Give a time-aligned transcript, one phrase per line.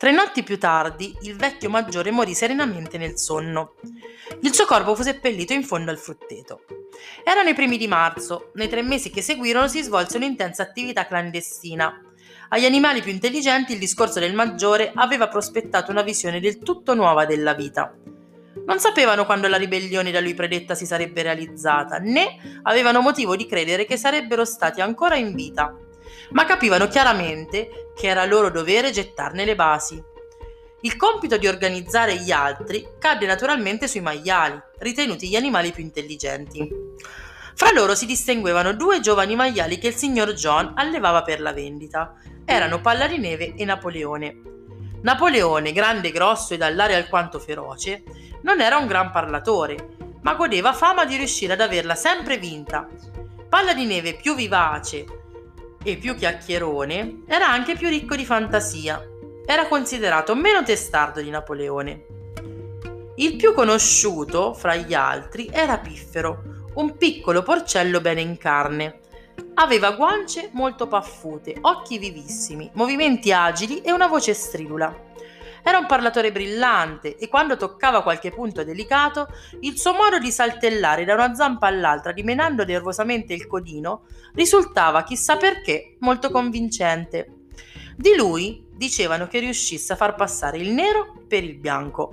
[0.00, 3.74] Tre notti più tardi il vecchio maggiore morì serenamente nel sonno.
[4.40, 6.62] Il suo corpo fu seppellito in fondo al frutteto.
[7.22, 12.02] Erano i primi di marzo, nei tre mesi che seguirono si svolse un'intensa attività clandestina.
[12.48, 17.26] Agli animali più intelligenti il discorso del maggiore aveva prospettato una visione del tutto nuova
[17.26, 17.94] della vita.
[18.64, 23.44] Non sapevano quando la ribellione da lui predetta si sarebbe realizzata, né avevano motivo di
[23.44, 25.76] credere che sarebbero stati ancora in vita,
[26.30, 30.02] ma capivano chiaramente che era loro dovere gettarne le basi.
[30.82, 36.68] Il compito di organizzare gli altri cadde naturalmente sui maiali, ritenuti gli animali più intelligenti.
[37.54, 42.14] Fra loro si distinguevano due giovani maiali che il signor John allevava per la vendita.
[42.46, 44.40] Erano Palla di Neve e Napoleone.
[45.02, 48.02] Napoleone, grande grosso e dall'aria alquanto feroce,
[48.42, 52.88] non era un gran parlatore, ma godeva fama di riuscire ad averla sempre vinta.
[53.48, 55.04] Palla di Neve più vivace
[55.82, 59.02] e più chiacchierone, era anche più ricco di fantasia.
[59.46, 62.04] Era considerato meno testardo di Napoleone.
[63.16, 69.00] Il più conosciuto fra gli altri era Piffero, un piccolo porcello bene in carne.
[69.54, 75.08] Aveva guance molto paffute, occhi vivissimi, movimenti agili e una voce stridula.
[75.62, 79.28] Era un parlatore brillante e quando toccava qualche punto delicato,
[79.60, 84.02] il suo modo di saltellare da una zampa all'altra, dimenando nervosamente il codino,
[84.34, 87.34] risultava, chissà perché, molto convincente.
[87.96, 92.08] Di lui dicevano che riuscisse a far passare il nero per il bianco.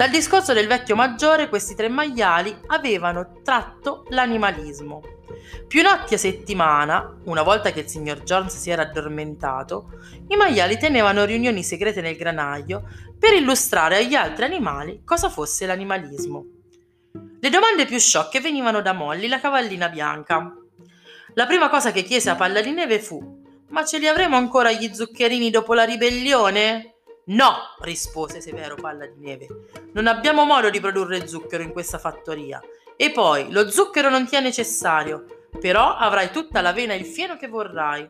[0.00, 5.02] Dal discorso del vecchio maggiore questi tre maiali avevano tratto l'animalismo.
[5.68, 9.90] Più notti a settimana, una volta che il signor Jones si era addormentato,
[10.28, 16.46] i maiali tenevano riunioni segrete nel granaio per illustrare agli altri animali cosa fosse l'animalismo.
[17.38, 20.50] Le domande più sciocche venivano da Molly, la cavallina bianca.
[21.34, 24.72] La prima cosa che chiese a Palla di Neve fu: Ma ce li avremo ancora
[24.72, 26.99] gli zuccherini dopo la ribellione?
[27.26, 29.46] No, rispose Severo Palla di Neve.
[29.92, 32.60] Non abbiamo modo di produrre zucchero in questa fattoria.
[32.96, 37.36] E poi, lo zucchero non ti è necessario, però avrai tutta l'avena e il fieno
[37.36, 38.08] che vorrai.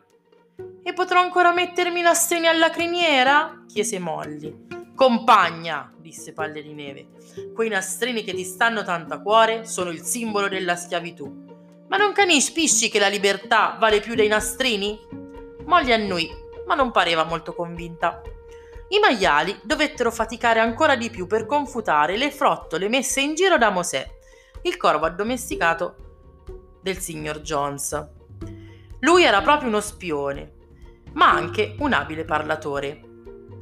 [0.83, 3.63] E potrò ancora mettermi i nastrini alla criniera?
[3.67, 4.67] chiese Molly.
[4.95, 7.07] Compagna, disse Palle di Neve,
[7.53, 11.49] quei nastrini che ti stanno tanto a cuore sono il simbolo della schiavitù.
[11.87, 14.99] Ma non capisci che la libertà vale più dei nastrini?
[15.65, 16.29] Molly annui,
[16.65, 18.21] ma non pareva molto convinta.
[18.91, 23.69] I maiali dovettero faticare ancora di più per confutare le frottole messe in giro da
[23.69, 24.05] Mosè,
[24.63, 25.95] il corvo addomesticato
[26.81, 28.09] del signor Jones.
[28.99, 30.55] Lui era proprio uno spione,
[31.13, 32.99] ma anche un abile parlatore.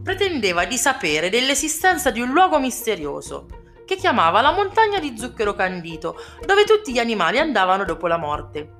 [0.01, 3.45] Pretendeva di sapere dell'esistenza di un luogo misterioso
[3.85, 8.77] che chiamava la montagna di zucchero candito, dove tutti gli animali andavano dopo la morte.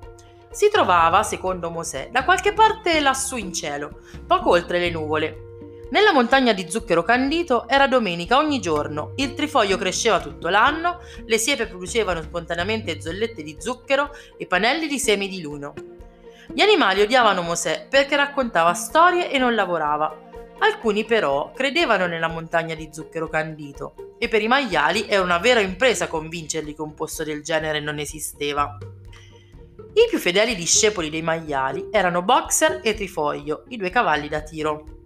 [0.50, 5.44] Si trovava, secondo Mosè, da qualche parte lassù in cielo, poco oltre le nuvole,
[5.92, 11.38] nella montagna di zucchero candito era domenica ogni giorno, il trifoglio cresceva tutto l'anno, le
[11.40, 15.74] siepe producevano spontaneamente zollette di zucchero e panelli di semi di luno.
[16.54, 20.28] Gli animali odiavano Mosè perché raccontava storie e non lavorava.
[20.60, 25.60] Alcuni però credevano nella montagna di zucchero candito e per i maiali era una vera
[25.60, 28.78] impresa convincerli che un posto del genere non esisteva.
[29.94, 34.99] I più fedeli discepoli dei maiali erano Boxer e Trifoglio, i due cavalli da tiro.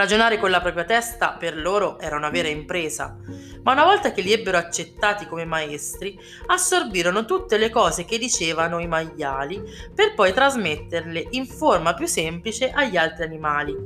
[0.00, 3.18] Ragionare con la propria testa per loro era una vera impresa,
[3.62, 8.78] ma una volta che li ebbero accettati come maestri, assorbirono tutte le cose che dicevano
[8.78, 9.62] i maiali
[9.94, 13.76] per poi trasmetterle in forma più semplice agli altri animali.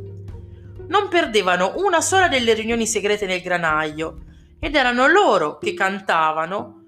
[0.86, 4.18] Non perdevano una sola delle riunioni segrete nel granaio
[4.60, 6.82] ed erano loro che cantavano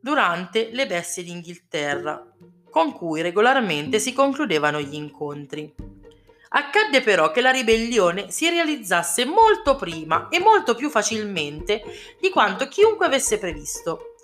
[0.00, 2.32] durante le bestie d'Inghilterra,
[2.70, 6.00] con cui regolarmente si concludevano gli incontri.
[6.54, 11.82] Accadde però che la ribellione si realizzasse molto prima e molto più facilmente
[12.20, 14.16] di quanto chiunque avesse previsto.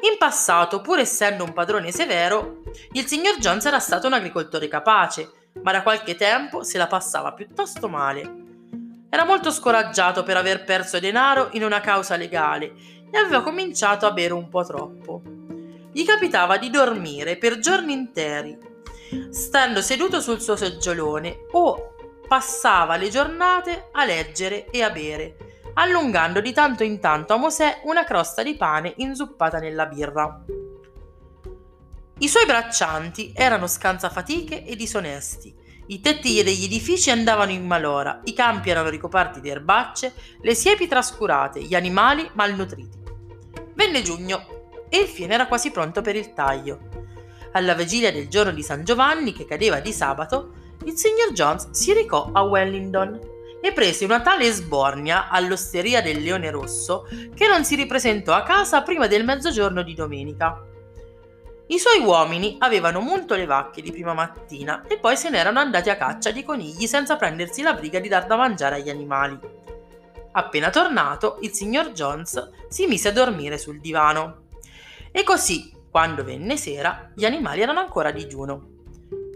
[0.00, 2.62] In passato, pur essendo un padrone severo,
[2.92, 7.32] il signor Jones era stato un agricoltore capace, ma da qualche tempo se la passava
[7.32, 8.46] piuttosto male.
[9.08, 12.72] Era molto scoraggiato per aver perso denaro in una causa legale
[13.10, 15.22] e aveva cominciato a bere un po' troppo.
[15.92, 18.58] Gli capitava di dormire per giorni interi
[19.30, 21.94] stando seduto sul suo seggiolone o
[22.26, 25.36] passava le giornate a leggere e a bere,
[25.74, 30.44] allungando di tanto in tanto a Mosè una crosta di pane inzuppata nella birra.
[32.20, 35.54] I suoi braccianti erano scansafatiche e disonesti.
[35.86, 40.12] I tetti degli edifici andavano in malora, i campi erano ricoperti di erbacce,
[40.42, 42.98] le siepi trascurate, gli animali malnutriti.
[43.72, 46.87] Venne giugno e il fieno era quasi pronto per il taglio.
[47.58, 50.52] Alla vigilia del giorno di San Giovanni, che cadeva di sabato,
[50.84, 53.18] il signor Jones si recò a Wellington
[53.60, 58.82] e prese una tale sbornia all'osteria del Leone Rosso che non si ripresentò a casa
[58.82, 60.64] prima del mezzogiorno di domenica.
[61.66, 65.90] I suoi uomini avevano munto le vacche di prima mattina e poi se n'erano andati
[65.90, 69.36] a caccia di conigli senza prendersi la briga di dar da mangiare agli animali.
[70.30, 74.42] Appena tornato, il signor Jones si mise a dormire sul divano.
[75.10, 78.76] E così, quando venne sera, gli animali erano ancora a digiuno.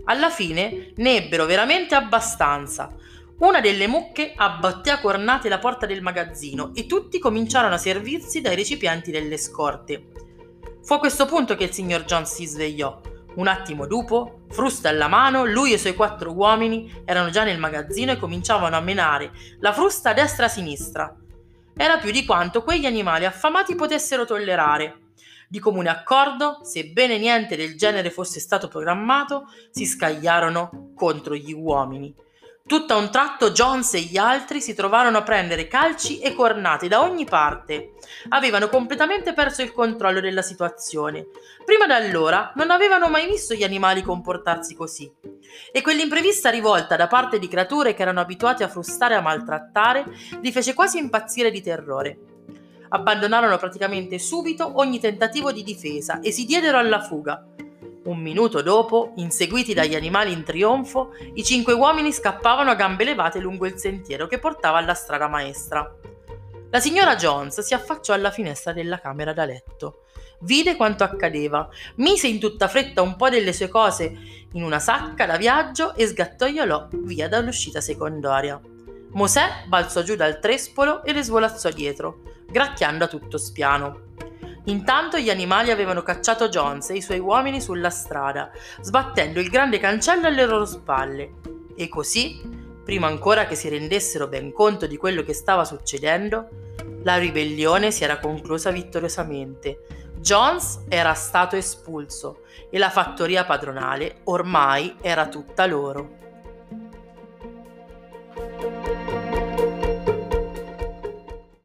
[0.04, 2.94] Alla fine ne ebbero veramente abbastanza.
[3.38, 8.40] Una delle mucche abbatté a cornate la porta del magazzino e tutti cominciarono a servirsi
[8.40, 10.06] dai recipienti delle scorte.
[10.82, 13.00] Fu a questo punto che il signor Jones si svegliò.
[13.34, 17.58] Un attimo dopo, frusta alla mano, lui e i suoi quattro uomini erano già nel
[17.58, 21.16] magazzino e cominciavano a menare la frusta a destra e a sinistra.
[21.74, 25.01] Era più di quanto quegli animali affamati potessero tollerare.
[25.52, 32.14] Di comune accordo, sebbene niente del genere fosse stato programmato, si scagliarono contro gli uomini.
[32.66, 36.88] Tutto a un tratto Jones e gli altri si trovarono a prendere calci e cornate
[36.88, 37.90] da ogni parte.
[38.30, 41.26] Avevano completamente perso il controllo della situazione.
[41.66, 45.12] Prima da allora non avevano mai visto gli animali comportarsi così.
[45.70, 50.06] E quell'imprevista rivolta da parte di creature che erano abituate a frustare e a maltrattare
[50.40, 52.31] li fece quasi impazzire di terrore.
[52.94, 57.42] Abbandonarono praticamente subito ogni tentativo di difesa e si diedero alla fuga.
[58.04, 63.38] Un minuto dopo, inseguiti dagli animali in trionfo, i cinque uomini scappavano a gambe levate
[63.38, 65.90] lungo il sentiero che portava alla strada maestra.
[66.70, 70.02] La signora Jones si affacciò alla finestra della camera da letto.
[70.40, 74.12] Vide quanto accadeva, mise in tutta fretta un po' delle sue cose
[74.52, 78.60] in una sacca da viaggio e sgattoiolò via dall'uscita secondaria.
[79.12, 84.10] Mosè balzò giù dal trespolo e le svolazzò dietro, gracchiando a tutto spiano.
[84.66, 89.80] Intanto gli animali avevano cacciato Jones e i suoi uomini sulla strada, sbattendo il grande
[89.80, 91.32] cancello alle loro spalle.
[91.74, 92.40] E così,
[92.84, 96.48] prima ancora che si rendessero ben conto di quello che stava succedendo,
[97.02, 99.86] la ribellione si era conclusa vittoriosamente.
[100.18, 106.20] Jones era stato espulso e la fattoria padronale ormai era tutta loro.